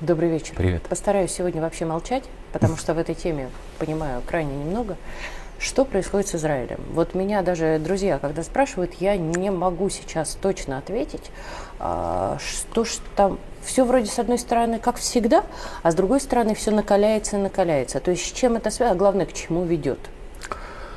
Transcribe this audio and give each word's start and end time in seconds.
Добрый 0.00 0.28
вечер. 0.28 0.54
Привет. 0.56 0.82
Постараюсь 0.82 1.30
сегодня 1.30 1.62
вообще 1.62 1.84
молчать, 1.84 2.24
потому 2.52 2.76
что 2.76 2.94
в 2.94 2.98
этой 2.98 3.14
теме 3.14 3.48
понимаю 3.78 4.22
крайне 4.26 4.52
немного. 4.56 4.96
Что 5.60 5.84
происходит 5.84 6.26
с 6.26 6.34
Израилем? 6.34 6.80
Вот 6.90 7.14
меня 7.14 7.42
даже 7.42 7.78
друзья, 7.78 8.18
когда 8.18 8.42
спрашивают, 8.42 8.94
я 8.94 9.16
не 9.16 9.50
могу 9.50 9.88
сейчас 9.88 10.36
точно 10.40 10.78
ответить, 10.78 11.30
а, 11.78 12.38
что 12.40 12.84
ж 12.84 12.98
там 13.14 13.38
все 13.62 13.84
вроде 13.84 14.06
с 14.06 14.18
одной 14.18 14.38
стороны 14.38 14.80
как 14.80 14.96
всегда, 14.96 15.44
а 15.84 15.92
с 15.92 15.94
другой 15.94 16.20
стороны 16.20 16.56
все 16.56 16.72
накаляется 16.72 17.36
и 17.36 17.40
накаляется. 17.40 18.00
То 18.00 18.10
есть 18.10 18.26
с 18.26 18.32
чем 18.32 18.56
это 18.56 18.70
связано, 18.70 18.96
а 18.96 18.98
главное, 18.98 19.26
к 19.26 19.32
чему 19.32 19.64
ведет? 19.64 20.00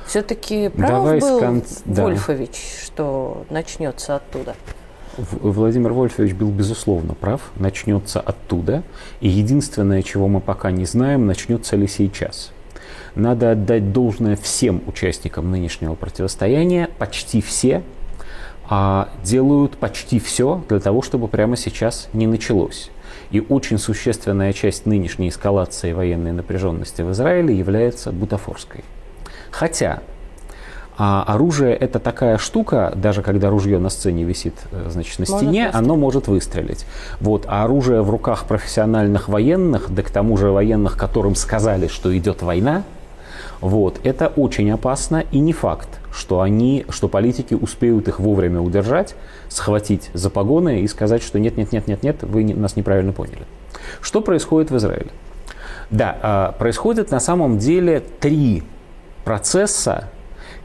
Все-таки 0.07 0.69
прав 0.69 0.89
Давай 0.89 1.19
был 1.19 1.39
кон... 1.39 1.63
Вольфович, 1.85 2.49
да. 2.49 2.85
что 2.85 3.45
начнется 3.51 4.15
оттуда? 4.15 4.55
Владимир 5.17 5.93
Вольфович 5.93 6.33
был 6.33 6.51
безусловно 6.51 7.15
прав, 7.15 7.51
начнется 7.55 8.19
оттуда. 8.19 8.83
И 9.19 9.27
единственное, 9.27 10.03
чего 10.03 10.27
мы 10.27 10.41
пока 10.41 10.71
не 10.71 10.85
знаем, 10.85 11.25
начнется 11.25 11.75
ли 11.75 11.87
сейчас. 11.87 12.51
Надо 13.15 13.51
отдать 13.51 13.91
должное 13.91 14.35
всем 14.35 14.83
участникам 14.85 15.49
нынешнего 15.49 15.95
противостояния, 15.95 16.89
почти 16.99 17.41
все 17.41 17.81
а, 18.69 19.09
делают 19.23 19.77
почти 19.77 20.19
все 20.19 20.63
для 20.69 20.79
того, 20.79 21.01
чтобы 21.01 21.27
прямо 21.27 21.55
сейчас 21.55 22.09
не 22.13 22.27
началось. 22.27 22.91
И 23.31 23.39
очень 23.39 23.77
существенная 23.77 24.53
часть 24.53 24.85
нынешней 24.85 25.29
эскалации 25.29 25.93
военной 25.93 26.31
напряженности 26.31 27.01
в 27.01 27.11
Израиле 27.11 27.57
является 27.57 28.11
бутафорской. 28.11 28.83
Хотя 29.51 30.01
а 30.97 31.23
оружие 31.27 31.75
это 31.75 31.99
такая 31.99 32.37
штука, 32.37 32.91
даже 32.95 33.21
когда 33.21 33.49
ружье 33.49 33.77
на 33.77 33.89
сцене 33.89 34.23
висит 34.23 34.55
э, 34.71 34.87
значит, 34.89 35.19
на 35.19 35.25
стене, 35.25 35.63
может 35.63 35.75
оно 35.75 35.95
может 35.95 36.27
выстрелить. 36.27 36.85
Вот. 37.19 37.45
А 37.47 37.63
оружие 37.63 38.01
в 38.01 38.09
руках 38.09 38.45
профессиональных 38.45 39.29
военных, 39.29 39.93
да 39.93 40.01
к 40.01 40.09
тому 40.09 40.37
же 40.37 40.49
военных, 40.49 40.97
которым 40.97 41.35
сказали, 41.35 41.87
что 41.87 42.15
идет 42.17 42.41
война, 42.41 42.83
вот, 43.61 43.99
это 44.03 44.27
очень 44.35 44.69
опасно 44.71 45.23
и 45.31 45.39
не 45.39 45.53
факт, 45.53 45.89
что 46.11 46.41
они, 46.41 46.85
что 46.89 47.07
политики 47.07 47.53
успеют 47.53 48.07
их 48.07 48.19
вовремя 48.19 48.61
удержать, 48.61 49.15
схватить 49.49 50.09
за 50.13 50.29
погоны 50.29 50.81
и 50.81 50.87
сказать, 50.87 51.23
что 51.23 51.39
нет, 51.39 51.57
нет, 51.57 51.71
нет, 51.71 51.87
нет, 51.87 52.03
нет, 52.03 52.23
вы 52.23 52.43
нас 52.53 52.75
неправильно 52.75 53.13
поняли. 53.13 53.41
Что 54.01 54.21
происходит 54.21 54.69
в 54.69 54.77
Израиле? 54.77 55.09
Да, 55.89 56.17
а, 56.21 56.51
происходит 56.53 57.11
на 57.11 57.19
самом 57.19 57.57
деле 57.57 58.03
три 58.19 58.63
процесса, 59.23 60.09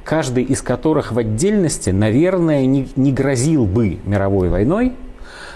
каждый 0.04 0.44
из 0.44 0.62
которых 0.62 1.12
в 1.12 1.18
отдельности, 1.18 1.90
наверное, 1.90 2.66
не, 2.66 2.88
не 2.96 3.12
грозил 3.12 3.66
бы 3.66 3.98
мировой 4.04 4.48
войной, 4.48 4.92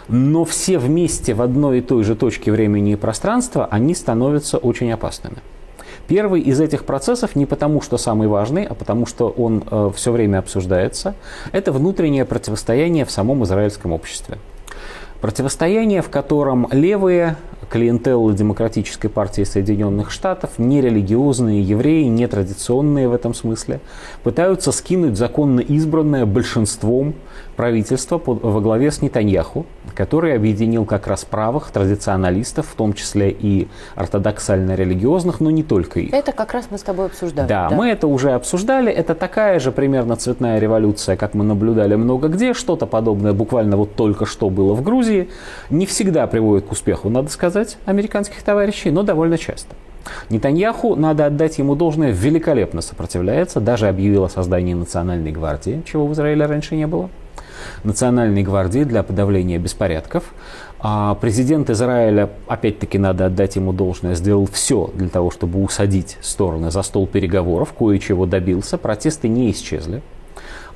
но 0.08 0.44
все 0.44 0.78
вместе 0.78 1.34
в 1.34 1.42
одной 1.42 1.78
и 1.78 1.82
той 1.82 2.04
же 2.04 2.14
точке 2.14 2.52
времени 2.52 2.92
и 2.92 2.96
пространства, 2.96 3.66
они 3.70 3.94
становятся 3.94 4.58
очень 4.58 4.92
опасными. 4.92 5.38
Первый 6.06 6.40
из 6.40 6.60
этих 6.60 6.84
процессов 6.84 7.34
не 7.34 7.46
потому, 7.46 7.80
что 7.80 7.98
самый 7.98 8.28
важный, 8.28 8.64
а 8.64 8.74
потому, 8.74 9.06
что 9.06 9.28
он 9.28 9.64
э, 9.68 9.90
все 9.96 10.12
время 10.12 10.38
обсуждается, 10.38 11.16
это 11.50 11.72
внутреннее 11.72 12.24
противостояние 12.24 13.04
в 13.04 13.10
самом 13.10 13.42
израильском 13.44 13.92
обществе. 13.92 14.38
Противостояние, 15.20 16.02
в 16.02 16.10
котором 16.10 16.68
левые 16.70 17.36
клиентеллы 17.70 18.34
Демократической 18.34 19.08
партии 19.08 19.42
Соединенных 19.44 20.10
Штатов, 20.10 20.58
нерелигиозные 20.58 21.62
евреи, 21.62 22.04
нетрадиционные 22.04 23.08
в 23.08 23.12
этом 23.12 23.34
смысле, 23.34 23.80
пытаются 24.22 24.72
скинуть 24.72 25.16
законно 25.16 25.60
избранное 25.60 26.26
большинством 26.26 27.14
правительство 27.56 28.18
под, 28.18 28.42
во 28.42 28.60
главе 28.60 28.90
с 28.90 29.02
Нетаньяху, 29.02 29.66
который 29.94 30.34
объединил 30.34 30.84
как 30.84 31.06
раз 31.06 31.24
правых, 31.24 31.70
традиционалистов, 31.70 32.66
в 32.68 32.74
том 32.74 32.92
числе 32.92 33.30
и 33.30 33.68
ортодоксально-религиозных, 33.96 35.40
но 35.40 35.50
не 35.50 35.62
только 35.62 36.00
их. 36.00 36.12
Это 36.12 36.32
как 36.32 36.52
раз 36.52 36.66
мы 36.70 36.78
с 36.78 36.82
тобой 36.82 37.06
обсуждали. 37.06 37.48
Да, 37.48 37.68
да, 37.68 37.74
мы 37.74 37.88
это 37.88 38.06
уже 38.06 38.32
обсуждали. 38.32 38.92
Это 38.92 39.14
такая 39.14 39.58
же 39.58 39.72
примерно 39.72 40.16
цветная 40.16 40.58
революция, 40.58 41.16
как 41.16 41.34
мы 41.34 41.44
наблюдали 41.44 41.94
много 41.94 42.28
где. 42.28 42.54
Что-то 42.54 42.86
подобное 42.86 43.32
буквально 43.32 43.76
вот 43.76 43.94
только 43.94 44.26
что 44.26 44.50
было 44.50 44.74
в 44.74 44.82
Грузии. 44.82 45.30
Не 45.70 45.86
всегда 45.86 46.26
приводит 46.26 46.66
к 46.66 46.72
успеху, 46.72 47.08
надо 47.08 47.30
сказать, 47.30 47.78
американских 47.86 48.42
товарищей, 48.42 48.90
но 48.90 49.02
довольно 49.02 49.38
часто. 49.38 49.74
Нетаньяху, 50.30 50.94
надо 50.94 51.26
отдать 51.26 51.58
ему 51.58 51.74
должное, 51.74 52.10
великолепно 52.10 52.80
сопротивляется, 52.80 53.60
даже 53.60 53.88
объявил 53.88 54.24
о 54.24 54.28
создании 54.28 54.74
национальной 54.74 55.32
гвардии, 55.32 55.82
чего 55.84 56.06
в 56.06 56.12
Израиле 56.12 56.46
раньше 56.46 56.76
не 56.76 56.86
было. 56.86 57.10
Национальной 57.84 58.42
гвардии 58.42 58.84
для 58.84 59.02
подавления 59.02 59.58
беспорядков. 59.58 60.24
А 60.78 61.14
президент 61.16 61.70
Израиля, 61.70 62.30
опять-таки 62.46 62.98
надо 62.98 63.26
отдать 63.26 63.56
ему 63.56 63.72
должное, 63.72 64.14
сделал 64.14 64.46
все 64.46 64.90
для 64.94 65.08
того, 65.08 65.30
чтобы 65.30 65.62
усадить 65.62 66.18
стороны 66.20 66.70
за 66.70 66.82
стол 66.82 67.06
переговоров, 67.06 67.72
кое-чего 67.72 68.26
добился, 68.26 68.78
протесты 68.78 69.28
не 69.28 69.50
исчезли. 69.50 70.02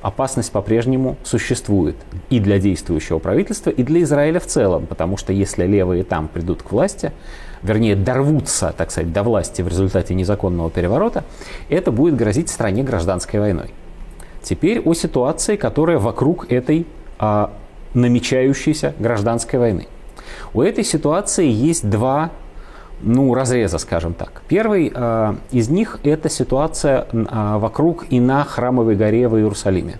Опасность 0.01 0.51
по-прежнему 0.51 1.17
существует 1.23 1.95
и 2.31 2.39
для 2.39 2.57
действующего 2.57 3.19
правительства, 3.19 3.69
и 3.69 3.83
для 3.83 4.01
Израиля 4.01 4.39
в 4.39 4.47
целом, 4.47 4.87
потому 4.87 5.15
что 5.15 5.31
если 5.31 5.67
левые 5.67 6.03
там 6.03 6.27
придут 6.27 6.63
к 6.63 6.71
власти, 6.71 7.11
вернее, 7.61 7.95
дорвутся, 7.95 8.73
так 8.75 8.89
сказать, 8.89 9.13
до 9.13 9.21
власти 9.21 9.61
в 9.61 9.67
результате 9.67 10.15
незаконного 10.15 10.71
переворота, 10.71 11.23
это 11.69 11.91
будет 11.91 12.15
грозить 12.15 12.49
стране 12.49 12.83
гражданской 12.83 13.39
войной. 13.39 13.71
Теперь 14.41 14.81
о 14.81 14.93
ситуации, 14.93 15.55
которая 15.55 15.99
вокруг 15.99 16.51
этой 16.51 16.87
а, 17.19 17.51
намечающейся 17.93 18.93
гражданской 18.99 19.59
войны. 19.59 19.87
У 20.53 20.61
этой 20.61 20.83
ситуации 20.83 21.47
есть 21.47 21.89
два 21.89 22.31
ну, 23.01 23.33
разреза, 23.33 23.77
скажем 23.77 24.13
так. 24.13 24.43
Первый 24.47 24.91
э, 24.93 25.35
из 25.51 25.69
них– 25.69 25.99
это 26.03 26.29
ситуация 26.29 27.07
э, 27.11 27.57
вокруг 27.57 28.05
и 28.09 28.19
на 28.19 28.43
Храмовой 28.43 28.95
горе 28.95 29.27
в 29.27 29.35
Иерусалиме. 29.37 29.97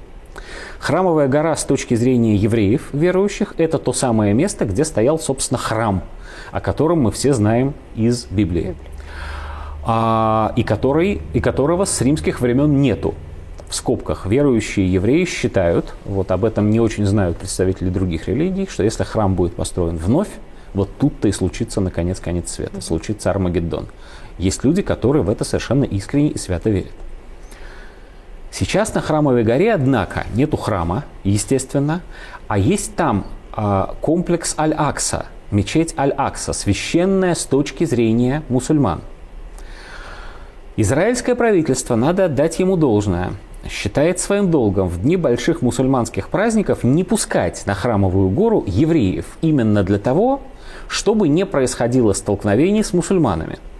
Храмовая 0.79 1.27
гора 1.27 1.55
с 1.55 1.63
точки 1.63 1.95
зрения 1.95 2.35
евреев, 2.35 2.89
верующих, 2.93 3.55
это 3.57 3.77
то 3.77 3.93
самое 3.93 4.33
место, 4.33 4.65
где 4.65 4.85
стоял, 4.85 5.19
собственно, 5.19 5.57
храм, 5.57 6.03
о 6.51 6.61
котором 6.61 7.01
мы 7.01 7.11
все 7.11 7.33
знаем 7.33 7.73
из 7.95 8.25
Библии, 8.25 8.75
а, 9.83 10.53
и, 10.55 10.63
который, 10.63 11.21
и 11.33 11.39
которого 11.39 11.85
с 11.85 12.01
римских 12.01 12.39
времен 12.39 12.81
нету 12.81 13.15
в 13.71 13.75
скобках, 13.75 14.25
верующие 14.25 14.91
евреи 14.91 15.23
считают, 15.23 15.95
вот 16.03 16.29
об 16.31 16.43
этом 16.43 16.69
не 16.69 16.81
очень 16.81 17.05
знают 17.05 17.37
представители 17.37 17.89
других 17.89 18.27
религий, 18.27 18.67
что 18.69 18.83
если 18.83 19.05
храм 19.05 19.33
будет 19.33 19.55
построен 19.55 19.95
вновь, 19.95 20.27
вот 20.73 20.89
тут-то 20.99 21.29
и 21.29 21.31
случится 21.31 21.79
наконец 21.79 22.19
конец 22.19 22.51
света, 22.51 22.81
случится 22.81 23.29
Армагеддон. 23.29 23.87
Есть 24.37 24.65
люди, 24.65 24.81
которые 24.81 25.23
в 25.23 25.29
это 25.29 25.45
совершенно 25.45 25.85
искренне 25.85 26.29
и 26.29 26.37
свято 26.37 26.69
верят. 26.69 26.91
Сейчас 28.51 28.93
на 28.93 28.99
Храмовой 28.99 29.43
горе, 29.45 29.73
однако, 29.73 30.25
нету 30.33 30.57
храма, 30.57 31.05
естественно, 31.23 32.01
а 32.49 32.57
есть 32.57 32.95
там 32.95 33.25
э, 33.55 33.85
комплекс 34.01 34.53
Аль-Акса, 34.57 35.27
мечеть 35.49 35.93
Аль-Акса, 35.97 36.51
священная 36.51 37.35
с 37.35 37.45
точки 37.45 37.85
зрения 37.85 38.43
мусульман. 38.49 38.99
Израильское 40.75 41.35
правительство, 41.35 41.95
надо 41.95 42.25
отдать 42.25 42.59
ему 42.59 42.75
должное– 42.75 43.31
считает 43.69 44.19
своим 44.19 44.51
долгом 44.51 44.87
в 44.87 45.01
дни 45.01 45.17
больших 45.17 45.61
мусульманских 45.61 46.29
праздников 46.29 46.83
не 46.83 47.03
пускать 47.03 47.63
на 47.65 47.73
храмовую 47.73 48.29
гору 48.29 48.63
евреев 48.65 49.25
именно 49.41 49.83
для 49.83 49.99
того, 49.99 50.41
чтобы 50.87 51.27
не 51.27 51.45
происходило 51.45 52.13
столкновений 52.13 52.83
с 52.83 52.93
мусульманами– 52.93 53.59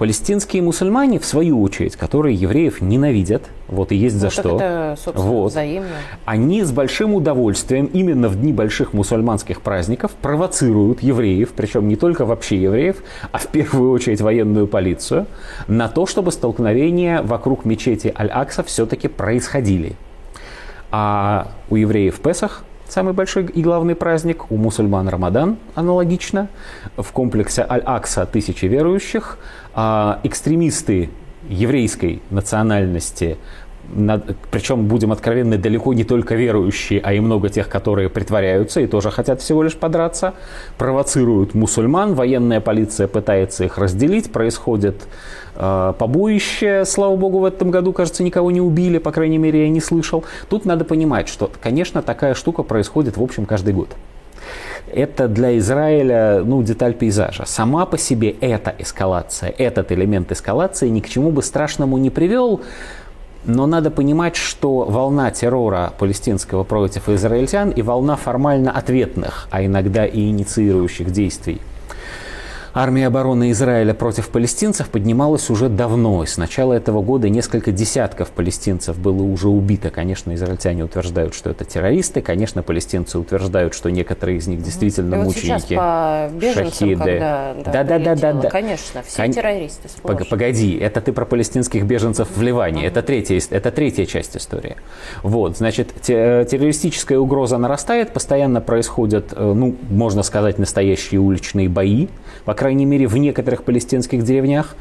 Палестинские 0.00 0.62
мусульмане, 0.62 1.18
в 1.18 1.26
свою 1.26 1.60
очередь, 1.60 1.94
которые 1.94 2.34
евреев 2.34 2.80
ненавидят, 2.80 3.42
вот 3.68 3.92
и 3.92 3.96
есть 3.96 4.16
за 4.16 4.28
ну, 4.28 4.30
что, 4.30 4.56
это, 4.56 4.96
вот, 5.12 5.50
взаимно. 5.50 5.90
они 6.24 6.62
с 6.62 6.72
большим 6.72 7.12
удовольствием 7.12 7.84
именно 7.84 8.30
в 8.30 8.40
дни 8.40 8.54
больших 8.54 8.94
мусульманских 8.94 9.60
праздников 9.60 10.12
провоцируют 10.12 11.02
евреев, 11.02 11.50
причем 11.54 11.86
не 11.86 11.96
только 11.96 12.24
вообще 12.24 12.56
евреев, 12.56 13.02
а 13.30 13.36
в 13.36 13.48
первую 13.48 13.90
очередь 13.90 14.22
военную 14.22 14.66
полицию, 14.66 15.26
на 15.66 15.86
то, 15.88 16.06
чтобы 16.06 16.32
столкновения 16.32 17.20
вокруг 17.20 17.66
мечети 17.66 18.10
Аль-Акса 18.18 18.62
все-таки 18.62 19.06
происходили. 19.06 19.96
А 20.90 21.48
у 21.68 21.76
евреев 21.76 22.18
Песах 22.20 22.64
самый 22.90 23.14
большой 23.14 23.44
и 23.44 23.62
главный 23.62 23.94
праздник, 23.94 24.50
у 24.50 24.56
мусульман 24.56 25.08
Рамадан 25.08 25.56
аналогично, 25.74 26.48
в 26.96 27.10
комплексе 27.12 27.64
Аль-Акса 27.68 28.26
тысячи 28.26 28.66
верующих, 28.66 29.38
а 29.74 30.20
экстремисты 30.24 31.10
еврейской 31.48 32.22
национальности 32.30 33.38
причем, 34.50 34.86
будем 34.86 35.10
откровенны, 35.10 35.58
далеко 35.58 35.92
не 35.94 36.04
только 36.04 36.36
верующие, 36.36 37.00
а 37.02 37.12
и 37.12 37.20
много 37.20 37.48
тех, 37.48 37.68
которые 37.68 38.08
притворяются 38.08 38.80
и 38.80 38.86
тоже 38.86 39.10
хотят 39.10 39.40
всего 39.40 39.62
лишь 39.64 39.76
подраться, 39.76 40.34
провоцируют 40.78 41.54
мусульман, 41.54 42.14
военная 42.14 42.60
полиция 42.60 43.08
пытается 43.08 43.64
их 43.64 43.78
разделить, 43.78 44.30
происходит 44.30 45.08
побоище, 45.54 46.84
слава 46.84 47.16
богу, 47.16 47.38
в 47.38 47.44
этом 47.44 47.70
году, 47.70 47.92
кажется, 47.92 48.22
никого 48.22 48.50
не 48.50 48.60
убили, 48.60 48.98
по 48.98 49.12
крайней 49.12 49.38
мере, 49.38 49.62
я 49.64 49.68
не 49.68 49.80
слышал. 49.80 50.24
Тут 50.48 50.64
надо 50.64 50.84
понимать, 50.84 51.28
что, 51.28 51.50
конечно, 51.60 52.02
такая 52.02 52.34
штука 52.34 52.62
происходит, 52.62 53.16
в 53.16 53.22
общем, 53.22 53.46
каждый 53.46 53.74
год. 53.74 53.88
это 54.92 55.28
для 55.28 55.56
Израиля 55.58 56.42
ну, 56.44 56.62
деталь 56.62 56.94
пейзажа. 56.94 57.44
Сама 57.46 57.86
по 57.86 57.98
себе 57.98 58.30
эта 58.40 58.74
эскалация, 58.78 59.54
этот 59.56 59.92
элемент 59.92 60.32
эскалации 60.32 60.88
ни 60.88 61.00
к 61.00 61.08
чему 61.08 61.30
бы 61.30 61.42
страшному 61.42 61.98
не 61.98 62.10
привел, 62.10 62.60
но 63.44 63.66
надо 63.66 63.90
понимать, 63.90 64.36
что 64.36 64.84
волна 64.84 65.30
террора 65.30 65.92
палестинского 65.98 66.64
против 66.64 67.08
израильтян 67.08 67.70
и 67.70 67.82
волна 67.82 68.16
формально 68.16 68.70
ответных, 68.70 69.48
а 69.50 69.64
иногда 69.64 70.04
и 70.04 70.28
инициирующих 70.28 71.10
действий 71.10 71.60
Армия 72.72 73.08
обороны 73.08 73.50
Израиля 73.50 73.94
против 73.94 74.28
палестинцев 74.28 74.88
поднималась 74.88 75.50
уже 75.50 75.68
давно. 75.68 76.22
И 76.22 76.26
с 76.26 76.36
начала 76.36 76.72
этого 76.72 77.02
года 77.02 77.28
несколько 77.28 77.72
десятков 77.72 78.30
палестинцев 78.30 78.98
было 78.98 79.22
уже 79.22 79.48
убито. 79.48 79.90
Конечно, 79.90 80.34
израильтяне 80.34 80.84
утверждают, 80.84 81.34
что 81.34 81.50
это 81.50 81.64
террористы. 81.64 82.20
Конечно, 82.20 82.62
палестинцы 82.62 83.18
утверждают, 83.18 83.74
что 83.74 83.90
некоторые 83.90 84.38
из 84.38 84.46
них 84.46 84.62
действительно 84.62 85.16
и 85.16 85.18
мученики. 85.18 85.50
Вот 85.50 85.62
сейчас 85.62 85.78
по 85.78 86.28
беженцам, 86.32 86.70
шахиды. 86.70 86.98
когда 86.98 87.54
да, 87.64 87.84
да, 87.84 87.98
да, 87.98 88.14
да, 88.14 88.32
да. 88.34 88.50
Конечно, 88.50 89.02
все 89.02 89.22
Кон... 89.22 89.32
террористы. 89.32 89.88
Сплошь. 89.88 90.28
Погоди, 90.28 90.76
это 90.76 91.00
ты 91.00 91.12
про 91.12 91.24
палестинских 91.24 91.84
беженцев 91.84 92.28
в 92.34 92.40
Ливане. 92.40 92.86
Это 92.86 93.02
третья, 93.02 93.40
это 93.50 93.70
третья 93.72 94.06
часть 94.06 94.36
истории. 94.36 94.76
Вот, 95.22 95.56
значит, 95.56 95.92
террористическая 96.02 97.18
угроза 97.18 97.58
нарастает, 97.58 98.12
постоянно 98.12 98.60
происходят, 98.60 99.32
э, 99.32 99.52
ну, 99.52 99.74
можно 99.88 100.22
сказать, 100.22 100.58
настоящие 100.58 101.20
уличные 101.20 101.68
бои 101.68 102.08
по 102.44 102.54
крайней 102.60 102.84
мере, 102.84 103.06
в 103.06 103.16
некоторых 103.16 103.64
палестинских 103.64 104.22
деревнях. 104.22 104.76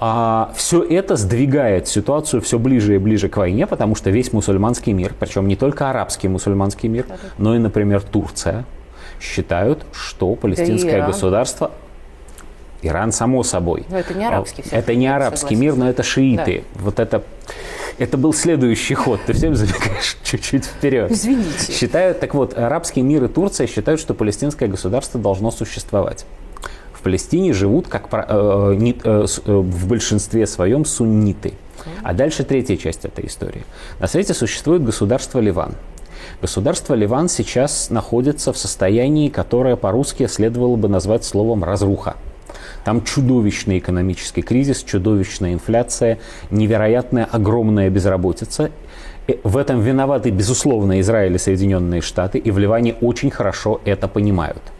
А 0.00 0.52
все 0.56 0.82
это 0.82 1.14
сдвигает 1.14 1.86
ситуацию 1.86 2.42
все 2.42 2.58
ближе 2.58 2.96
и 2.96 2.98
ближе 2.98 3.28
к 3.28 3.36
войне, 3.36 3.68
потому 3.68 3.94
что 3.94 4.10
весь 4.10 4.32
мусульманский 4.32 4.92
мир, 4.92 5.14
причем 5.18 5.46
не 5.46 5.54
только 5.54 5.88
арабский 5.88 6.26
мусульманский 6.26 6.88
мир, 6.88 7.06
но 7.38 7.54
и, 7.54 7.58
например, 7.58 8.02
Турция, 8.02 8.64
считают, 9.20 9.86
что 9.92 10.34
палестинское 10.34 11.02
да 11.02 11.06
государство 11.06 11.70
Иран, 12.82 13.12
само 13.12 13.44
собой. 13.44 13.84
Но 13.88 13.98
это 14.00 14.14
не 14.14 14.26
арабский. 14.26 14.64
Это 14.72 14.94
не 14.96 15.06
арабский 15.06 15.54
мир, 15.54 15.76
но 15.76 15.88
это 15.88 16.02
шииты. 16.02 16.64
Да. 16.74 16.80
Вот 16.82 16.98
это, 16.98 17.22
это 17.98 18.16
был 18.16 18.32
следующий 18.32 18.94
ход. 18.94 19.20
Ты 19.24 19.34
всем 19.34 19.54
забегаешь 19.54 20.16
чуть-чуть 20.24 20.64
вперед. 20.64 21.12
Извините. 21.12 21.72
Считают, 21.72 22.18
так 22.18 22.34
вот, 22.34 22.58
арабский 22.58 23.02
мир 23.02 23.22
и 23.22 23.28
Турция 23.28 23.68
считают, 23.68 24.00
что 24.00 24.14
палестинское 24.14 24.68
государство 24.68 25.20
должно 25.20 25.52
существовать 25.52 26.24
в 27.00 27.02
Палестине 27.02 27.54
живут 27.54 27.88
как, 27.88 28.08
э, 28.12 28.74
не, 28.76 28.92
э, 28.92 29.26
э, 29.46 29.52
в 29.52 29.88
большинстве 29.88 30.46
своем 30.46 30.84
сунниты. 30.84 31.54
А 32.02 32.12
дальше 32.12 32.44
третья 32.44 32.76
часть 32.76 33.06
этой 33.06 33.26
истории. 33.26 33.62
На 34.00 34.06
свете 34.06 34.34
существует 34.34 34.84
государство 34.84 35.40
Ливан. 35.40 35.72
Государство 36.42 36.92
Ливан 36.92 37.30
сейчас 37.30 37.88
находится 37.88 38.52
в 38.52 38.58
состоянии, 38.58 39.30
которое 39.30 39.76
по-русски 39.76 40.26
следовало 40.26 40.76
бы 40.76 40.88
назвать 40.88 41.24
словом 41.24 41.64
«разруха». 41.64 42.16
Там 42.84 43.02
чудовищный 43.02 43.78
экономический 43.78 44.42
кризис, 44.42 44.82
чудовищная 44.82 45.54
инфляция, 45.54 46.18
невероятная 46.50 47.24
огромная 47.24 47.88
безработица. 47.88 48.70
В 49.42 49.56
этом 49.56 49.80
виноваты, 49.80 50.30
безусловно, 50.30 51.00
Израиль 51.00 51.34
и 51.34 51.38
Соединенные 51.38 52.02
Штаты, 52.02 52.36
и 52.36 52.50
в 52.50 52.58
Ливане 52.58 52.94
очень 53.00 53.30
хорошо 53.30 53.80
это 53.86 54.06
понимают– 54.06 54.62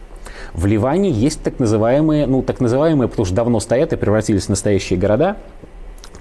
в 0.53 0.65
Ливане 0.65 1.09
есть 1.09 1.41
так 1.41 1.59
называемые, 1.59 2.27
ну 2.27 2.41
так 2.41 2.59
называемые, 2.59 3.07
потому 3.07 3.25
что 3.25 3.35
давно 3.35 3.59
стоят 3.59 3.93
и 3.93 3.95
превратились 3.95 4.45
в 4.45 4.49
настоящие 4.49 4.99
города, 4.99 5.37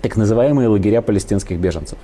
так 0.03 0.17
называемые 0.17 0.69
лагеря 0.69 1.03
палестинских 1.03 1.59
беженцев. 1.59 1.99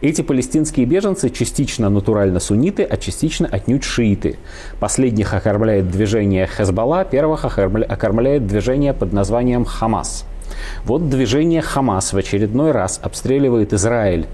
Эти 0.00 0.22
палестинские 0.22 0.86
беженцы 0.86 1.28
частично 1.28 1.90
натурально 1.90 2.40
сунниты, 2.40 2.84
а 2.84 2.96
частично 2.96 3.46
отнюдь 3.50 3.84
шииты. 3.84 4.38
Последних 4.78 5.34
окормляет 5.34 5.90
движение 5.90 6.46
Хезбалла, 6.46 7.04
первых 7.04 7.44
окормляет 7.44 8.46
движение 8.46 8.94
под 8.94 9.12
названием 9.12 9.66
Хамас. 9.66 10.24
Вот 10.84 11.10
движение 11.10 11.60
Хамас 11.60 12.12
в 12.12 12.16
очередной 12.16 12.72
раз 12.72 12.98
обстреливает 13.02 13.74
Израиль 13.74 14.26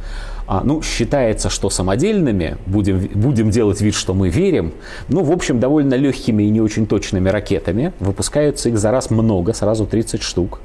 а, 0.47 0.63
ну, 0.65 0.83
считается, 0.83 1.51
что 1.51 1.71
самодельными, 1.71 2.57
будем, 2.67 3.09
будем 3.15 3.51
делать 3.51 3.81
вид, 3.81 3.95
что 3.95 4.15
мы 4.15 4.29
верим, 4.29 4.73
ну, 5.09 5.23
в 5.23 5.33
общем, 5.33 5.59
довольно 5.61 5.95
легкими 5.95 6.45
и 6.45 6.51
не 6.51 6.61
очень 6.61 6.87
точными 6.87 7.29
ракетами. 7.29 7.93
Выпускаются 7.99 8.69
их 8.69 8.79
за 8.79 8.91
раз 8.91 9.11
много, 9.11 9.53
сразу 9.53 9.87
30 9.87 10.23
штук. 10.23 10.61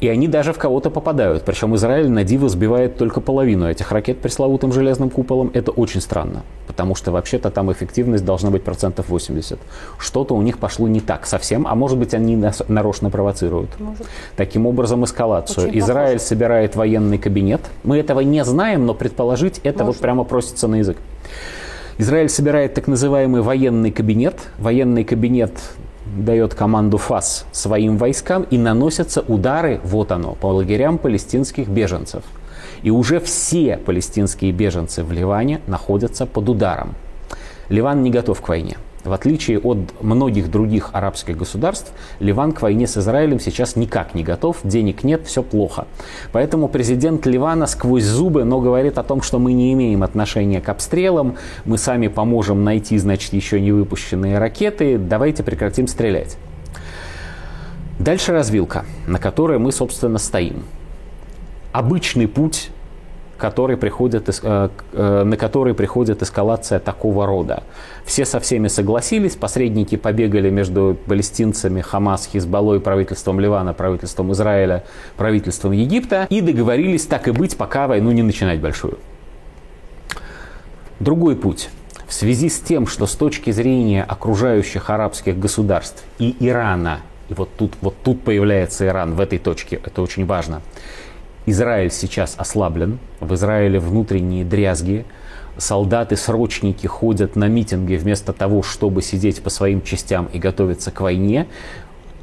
И 0.00 0.08
они 0.08 0.28
даже 0.28 0.52
в 0.52 0.58
кого-то 0.58 0.88
попадают. 0.90 1.44
Причем 1.44 1.76
Израиль 1.76 2.08
на 2.08 2.24
диво 2.24 2.48
сбивает 2.48 2.96
только 2.96 3.20
половину 3.20 3.68
этих 3.68 3.92
ракет 3.92 4.18
пресловутым 4.18 4.72
железным 4.72 5.10
куполом. 5.10 5.50
Это 5.52 5.72
очень 5.72 6.00
странно, 6.00 6.42
потому 6.66 6.94
что 6.94 7.12
вообще-то 7.12 7.50
там 7.50 7.70
эффективность 7.70 8.24
должна 8.24 8.50
быть 8.50 8.62
процентов 8.64 9.10
80. 9.10 9.58
Что-то 9.98 10.34
у 10.34 10.40
них 10.40 10.58
пошло 10.58 10.88
не 10.88 11.00
так 11.00 11.26
совсем, 11.26 11.66
а 11.66 11.74
может 11.74 11.98
быть 11.98 12.14
они 12.14 12.42
нарочно 12.68 13.10
провоцируют. 13.10 13.78
Может. 13.78 14.06
Таким 14.36 14.66
образом 14.66 15.04
эскалацию. 15.04 15.68
Очень 15.68 15.78
Израиль 15.80 16.14
похоже. 16.14 16.28
собирает 16.28 16.76
военный 16.76 17.18
кабинет. 17.18 17.60
Мы 17.84 17.98
этого 17.98 18.20
не 18.20 18.42
знаем, 18.44 18.86
но 18.86 18.94
предположить 18.94 19.60
это 19.64 19.84
может. 19.84 19.96
вот 19.96 20.02
прямо 20.02 20.24
просится 20.24 20.66
на 20.66 20.76
язык. 20.76 20.96
Израиль 21.98 22.30
собирает 22.30 22.72
так 22.72 22.86
называемый 22.86 23.42
военный 23.42 23.90
кабинет. 23.90 24.36
Военный 24.58 25.04
кабинет 25.04 25.52
дает 26.16 26.54
команду 26.54 26.98
ФАС 26.98 27.46
своим 27.52 27.96
войскам 27.96 28.42
и 28.44 28.58
наносятся 28.58 29.20
удары, 29.20 29.80
вот 29.84 30.12
оно, 30.12 30.34
по 30.34 30.46
лагерям 30.46 30.98
палестинских 30.98 31.68
беженцев. 31.68 32.22
И 32.82 32.90
уже 32.90 33.20
все 33.20 33.76
палестинские 33.76 34.52
беженцы 34.52 35.04
в 35.04 35.12
Ливане 35.12 35.60
находятся 35.66 36.26
под 36.26 36.48
ударом. 36.48 36.94
Ливан 37.68 38.02
не 38.02 38.10
готов 38.10 38.40
к 38.40 38.48
войне. 38.48 38.76
В 39.04 39.12
отличие 39.14 39.58
от 39.58 39.78
многих 40.02 40.50
других 40.50 40.90
арабских 40.92 41.38
государств, 41.38 41.92
Ливан 42.18 42.52
к 42.52 42.60
войне 42.60 42.86
с 42.86 42.98
Израилем 42.98 43.40
сейчас 43.40 43.74
никак 43.74 44.14
не 44.14 44.22
готов, 44.22 44.58
денег 44.62 45.04
нет, 45.04 45.26
все 45.26 45.42
плохо. 45.42 45.86
Поэтому 46.32 46.68
президент 46.68 47.24
Ливана 47.24 47.66
сквозь 47.66 48.04
зубы, 48.04 48.44
но 48.44 48.60
говорит 48.60 48.98
о 48.98 49.02
том, 49.02 49.22
что 49.22 49.38
мы 49.38 49.54
не 49.54 49.72
имеем 49.72 50.02
отношения 50.02 50.60
к 50.60 50.68
обстрелам, 50.68 51.36
мы 51.64 51.78
сами 51.78 52.08
поможем 52.08 52.62
найти, 52.62 52.98
значит, 52.98 53.32
еще 53.32 53.58
не 53.58 53.72
выпущенные 53.72 54.38
ракеты, 54.38 54.98
давайте 54.98 55.42
прекратим 55.42 55.86
стрелять. 55.88 56.36
Дальше 57.98 58.32
развилка, 58.32 58.84
на 59.06 59.18
которой 59.18 59.58
мы, 59.58 59.72
собственно, 59.72 60.18
стоим. 60.18 60.64
Обычный 61.72 62.28
путь 62.28 62.70
который 63.40 63.76
приходит, 63.76 64.28
э, 64.28 64.68
э, 64.92 65.22
на 65.24 65.36
который 65.36 65.74
приходит 65.74 66.22
эскалация 66.22 66.78
такого 66.78 67.26
рода. 67.26 67.64
Все 68.04 68.24
со 68.24 68.38
всеми 68.38 68.68
согласились, 68.68 69.34
посредники 69.34 69.96
побегали 69.96 70.50
между 70.50 70.96
палестинцами, 71.06 71.80
Хамас, 71.80 72.28
Хизбаллой, 72.32 72.78
правительством 72.80 73.40
Ливана, 73.40 73.72
правительством 73.72 74.32
Израиля, 74.32 74.84
правительством 75.16 75.72
Египта 75.72 76.26
и 76.30 76.40
договорились 76.40 77.06
так 77.06 77.26
и 77.26 77.32
быть, 77.32 77.56
пока 77.56 77.88
войну 77.88 78.12
не 78.12 78.22
начинать 78.22 78.60
большую. 78.60 78.98
Другой 81.00 81.34
путь. 81.34 81.70
В 82.06 82.12
связи 82.12 82.48
с 82.48 82.60
тем, 82.60 82.86
что 82.86 83.06
с 83.06 83.14
точки 83.14 83.52
зрения 83.52 84.02
окружающих 84.02 84.90
арабских 84.90 85.38
государств 85.38 86.04
и 86.18 86.36
Ирана, 86.40 87.00
и 87.28 87.34
вот 87.34 87.48
тут, 87.56 87.72
вот 87.80 87.94
тут 88.02 88.22
появляется 88.22 88.86
Иран 88.86 89.14
в 89.14 89.20
этой 89.20 89.38
точке, 89.38 89.80
это 89.82 90.02
очень 90.02 90.26
важно, 90.26 90.60
Израиль 91.46 91.90
сейчас 91.90 92.34
ослаблен, 92.36 92.98
в 93.20 93.34
Израиле 93.34 93.78
внутренние 93.78 94.44
дрязги, 94.44 95.04
солдаты-срочники 95.56 96.86
ходят 96.86 97.36
на 97.36 97.48
митинги 97.48 97.96
вместо 97.96 98.32
того, 98.32 98.62
чтобы 98.62 99.02
сидеть 99.02 99.42
по 99.42 99.50
своим 99.50 99.82
частям 99.82 100.28
и 100.32 100.38
готовиться 100.38 100.90
к 100.90 101.00
войне. 101.00 101.46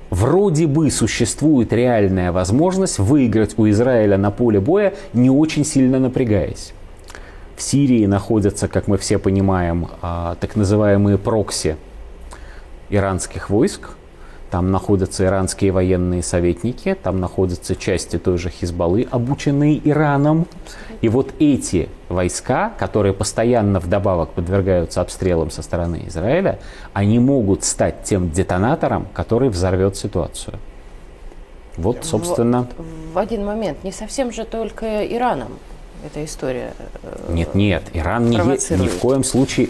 Вроде 0.09 0.67
бы 0.67 0.89
существует 0.89 1.74
реальная 1.74 2.31
возможность 2.31 3.00
выиграть 3.00 3.57
у 3.57 3.67
Израиля 3.69 4.17
на 4.17 4.31
поле 4.31 4.59
боя, 4.59 4.93
не 5.13 5.29
очень 5.29 5.65
сильно 5.65 6.00
напрягаясь. 6.00 6.74
В 7.57 7.62
Сирии 7.62 8.05
находятся, 8.05 8.67
как 8.67 8.88
мы 8.88 8.97
все 8.97 9.17
понимаем, 9.17 9.88
а, 10.01 10.36
так 10.39 10.55
называемые 10.55 11.17
прокси 11.17 11.75
иранских 12.89 13.50
войск, 13.50 13.89
там 14.50 14.72
находятся 14.72 15.25
иранские 15.25 15.72
военные 15.72 16.24
советники, 16.24 16.96
там 17.01 17.20
находятся 17.20 17.75
части 17.75 18.18
той 18.18 18.38
же 18.38 18.50
Хизбаллы, 18.50 19.08
обученные 19.10 19.82
Ираном. 19.88 20.48
И 21.01 21.10
вот 21.10 21.34
эти 21.39 21.89
войска, 22.10 22.72
которые 22.77 23.13
постоянно 23.13 23.80
вдобавок 23.80 24.30
подвергаются 24.32 25.01
обстрелам 25.01 25.51
со 25.51 25.62
стороны 25.62 26.04
Израиля, 26.08 26.60
они 26.94 27.20
могут 27.20 27.63
стать 27.63 28.04
тем 28.04 28.32
детонатором, 28.32 29.08
который 29.13 29.50
взорвет 29.50 29.96
ситуацию. 29.98 30.58
Вот, 31.75 32.06
собственно... 32.06 32.68
В, 32.77 33.13
в 33.13 33.18
один 33.18 33.46
момент. 33.46 33.84
Не 33.84 33.92
совсем 33.92 34.32
же 34.32 34.46
только 34.46 35.06
Ираном. 35.06 35.60
Эта 36.08 36.26
история. 36.26 36.74
Э, 37.04 37.32
нет, 37.32 37.56
нет, 37.56 37.84
Иран 37.94 38.30
не, 38.30 38.38
ни 38.38 38.88
в 38.88 38.98
коем 39.00 39.24
случае 39.24 39.70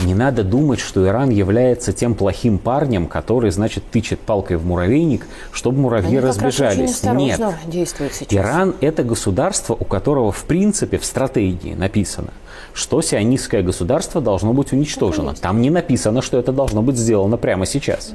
не 0.00 0.14
надо 0.14 0.42
думать, 0.42 0.80
что 0.80 1.06
Иран 1.06 1.30
является 1.30 1.92
тем 1.92 2.14
плохим 2.14 2.58
парнем, 2.58 3.06
который, 3.06 3.50
значит, 3.50 3.84
тычет 3.90 4.20
палкой 4.20 4.56
в 4.56 4.66
муравейник, 4.66 5.26
чтобы 5.52 5.78
муравьи 5.78 6.08
Они 6.08 6.20
разбежались. 6.20 7.00
Как 7.00 7.14
раз 7.14 7.16
нет, 7.16 7.40
действует 7.66 8.14
сейчас. 8.14 8.32
Иран 8.32 8.74
это 8.80 9.04
государство, 9.04 9.74
у 9.74 9.84
которого 9.84 10.32
в 10.32 10.44
принципе 10.44 10.98
в 10.98 11.04
стратегии 11.04 11.74
написано, 11.74 12.30
что 12.72 13.00
сионистское 13.02 13.62
государство 13.62 14.20
должно 14.20 14.52
быть 14.52 14.72
уничтожено. 14.72 15.34
Там 15.34 15.60
не 15.60 15.70
написано, 15.70 16.22
что 16.22 16.38
это 16.38 16.52
должно 16.52 16.82
быть 16.82 16.96
сделано 16.96 17.36
прямо 17.36 17.66
сейчас. 17.66 18.14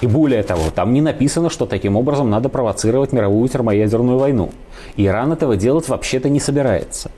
И 0.00 0.06
более 0.06 0.42
того, 0.42 0.70
там 0.74 0.92
не 0.92 1.00
написано, 1.00 1.50
что 1.50 1.66
таким 1.66 1.96
образом 1.96 2.30
надо 2.30 2.48
провоцировать 2.48 3.12
мировую 3.12 3.48
термоядерную 3.48 4.18
войну. 4.18 4.50
Иран 4.96 5.32
этого 5.32 5.56
делать 5.56 5.88
вообще-то 5.88 6.28
не 6.28 6.40
собирается. 6.40 7.10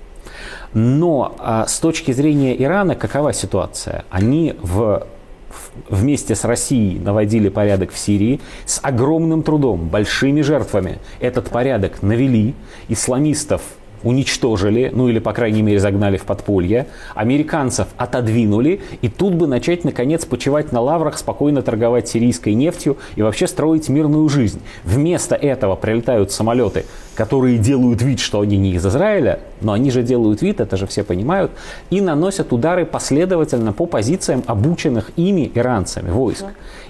Но 0.73 1.35
а, 1.39 1.67
с 1.67 1.79
точки 1.81 2.13
зрения 2.13 2.61
Ирана 2.61 2.95
какова 2.95 3.33
ситуация? 3.33 4.05
Они 4.11 4.55
в 4.63 5.07
вместе 5.89 6.35
с 6.35 6.45
Россией 6.45 6.99
наводили 6.99 7.49
порядок 7.49 7.91
в 7.93 7.99
Сирии 7.99 8.41
с 8.67 8.81
огромным 8.83 9.43
трудом, 9.43 9.89
большими 9.89 10.43
жертвами. 10.43 10.99
Этот 11.19 11.51
порядок 11.51 12.03
навели, 12.03 12.55
исламистов 12.89 13.63
уничтожили, 14.03 14.91
ну 14.93 15.09
или, 15.09 15.19
по 15.19 15.33
крайней 15.33 15.63
мере, 15.63 15.81
загнали 15.81 16.17
в 16.17 16.25
подполье, 16.25 16.87
американцев 17.15 17.89
отодвинули, 17.97 18.81
и 19.03 19.09
тут 19.09 19.35
бы 19.35 19.47
начать, 19.47 19.85
наконец, 19.85 20.25
почивать 20.25 20.73
на 20.73 20.81
лаврах, 20.81 21.19
спокойно 21.19 21.63
торговать 21.63 22.09
сирийской 22.09 22.55
нефтью 22.55 22.97
и 23.17 23.23
вообще 23.23 23.47
строить 23.47 23.89
мирную 23.89 24.29
жизнь. 24.29 24.61
Вместо 24.85 25.35
этого 25.35 25.77
прилетают 25.77 26.33
самолеты, 26.33 26.85
которые 27.15 27.59
делают 27.59 28.03
вид, 28.03 28.21
что 28.21 28.41
они 28.41 28.57
не 28.57 28.73
из 28.73 28.87
Израиля, 28.87 29.41
но 29.61 29.73
они 29.73 29.91
же 29.91 30.03
делают 30.03 30.43
вид, 30.43 30.61
это 30.61 30.77
же 30.77 30.87
все 30.87 31.05
понимают, 31.05 31.53
и 31.91 32.01
наносят 32.01 32.53
удары 32.53 32.87
последовательно 32.87 33.73
по 33.73 33.87
позициям 33.87 34.43
обученных 34.47 35.11
ими 35.17 35.51
иранцами 35.55 36.11
войск. 36.11 36.45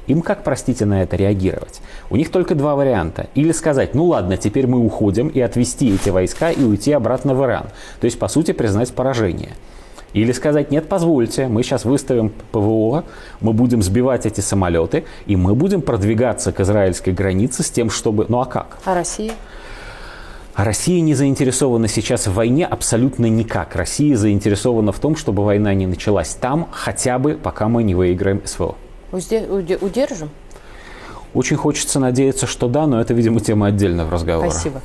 Им 0.07 0.23
как, 0.23 0.43
простите, 0.43 0.87
на 0.87 1.03
это 1.03 1.17
реагировать? 1.17 1.81
У 2.11 2.17
них 2.17 2.31
только 2.31 2.55
два 2.55 2.75
варианта. 2.75 3.29
Или 3.35 3.53
сказать, 3.53 3.95
ну 3.95 4.07
ладно, 4.07 4.37
теперь 4.37 4.67
мы 4.67 4.79
уходим 4.85 5.29
и 5.29 5.41
отвести 5.41 5.95
эти 5.95 6.11
войска 6.11 6.51
и 6.51 6.65
уйти 6.65 6.93
обратно 6.93 7.35
в 7.35 7.45
Иран. 7.45 7.67
То 8.01 8.07
есть, 8.07 8.19
по 8.19 8.27
сути, 8.29 8.53
признать 8.53 8.93
поражение. 8.93 9.53
Или 10.13 10.33
сказать, 10.33 10.73
нет, 10.73 10.89
позвольте, 10.89 11.47
мы 11.47 11.63
сейчас 11.63 11.85
выставим 11.85 12.33
ПВО, 12.51 13.05
мы 13.41 13.53
будем 13.53 13.83
сбивать 13.83 14.27
эти 14.27 14.41
самолеты, 14.41 15.05
и 15.27 15.37
мы 15.37 15.55
будем 15.55 15.83
продвигаться 15.83 16.51
к 16.51 16.61
израильской 16.61 17.13
границе 17.13 17.63
с 17.63 17.71
тем, 17.71 17.91
чтобы... 17.91 18.27
Ну 18.29 18.41
а 18.41 18.47
как? 18.47 18.79
А 18.85 18.95
Россия? 18.95 19.33
А 20.55 20.65
Россия 20.65 21.01
не 21.01 21.15
заинтересована 21.15 21.89
сейчас 21.89 22.27
в 22.27 22.35
войне 22.35 22.67
абсолютно 22.67 23.27
никак. 23.27 23.77
Россия 23.77 24.17
заинтересована 24.17 24.93
в 24.93 24.99
том, 24.99 25.17
чтобы 25.17 25.45
война 25.45 25.73
не 25.75 25.87
началась 25.87 26.31
там, 26.31 26.69
хотя 26.71 27.19
бы 27.19 27.35
пока 27.35 27.69
мы 27.69 27.83
не 27.83 27.95
выиграем 27.95 28.43
СВО. 28.45 28.75
Удержим? 29.13 30.31
Очень 31.33 31.57
хочется 31.57 32.01
надеяться, 32.01 32.47
что 32.47 32.69
да, 32.69 32.87
но 32.87 33.01
это, 33.01 33.15
видимо, 33.15 33.41
тема 33.41 33.69
отдельного 33.69 34.11
разговора. 34.11 34.51
Спасибо. 34.51 34.83